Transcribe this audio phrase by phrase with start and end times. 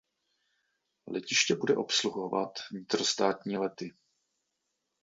[1.07, 3.93] Letiště bude obsluhovat vnitrostátní lety.